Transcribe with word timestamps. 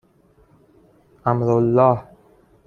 امرالله 1.31 1.91